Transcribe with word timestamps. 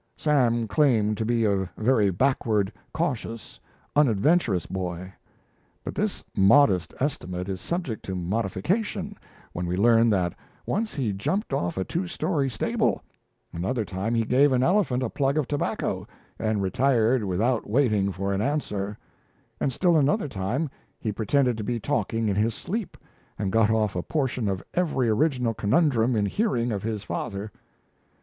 Sam 0.17 0.67
claimed 0.67 1.15
to 1.19 1.25
be 1.25 1.45
a 1.45 1.69
very 1.77 2.09
backward, 2.09 2.73
cautious, 2.91 3.59
unadventurous 3.95 4.65
boy. 4.65 5.13
But 5.83 5.93
this 5.93 6.23
modest 6.35 6.95
estimate 6.99 7.47
is 7.47 7.61
subject 7.61 8.03
to 8.05 8.15
modification 8.15 9.15
when 9.53 9.67
we 9.67 9.77
learn 9.77 10.09
that 10.09 10.33
once 10.65 10.95
he 10.95 11.13
jumped 11.13 11.53
off 11.53 11.77
a 11.77 11.83
two 11.83 12.07
story 12.07 12.49
stable; 12.49 13.03
another 13.53 13.85
time 13.85 14.15
he 14.15 14.25
gave 14.25 14.51
an 14.51 14.63
elephant 14.63 15.03
a 15.03 15.09
plug 15.11 15.37
of 15.37 15.47
tobacco, 15.47 16.07
and 16.39 16.63
retired 16.63 17.23
without 17.23 17.69
waiting 17.69 18.11
for 18.11 18.33
an 18.33 18.41
answer; 18.41 18.97
and 19.59 19.71
still 19.71 19.95
another 19.95 20.27
time 20.27 20.67
he 20.97 21.11
pretended 21.11 21.59
to 21.59 21.63
be 21.63 21.79
talking 21.79 22.27
in 22.27 22.35
his 22.35 22.55
sleep, 22.55 22.97
and 23.37 23.51
got 23.51 23.69
off 23.69 23.95
a 23.95 24.01
portion 24.01 24.47
of 24.47 24.63
every 24.73 25.09
original 25.09 25.53
conundrum 25.53 26.15
in 26.15 26.25
hearing 26.25 26.71
of 26.71 26.81
his 26.81 27.03
father. 27.03 27.51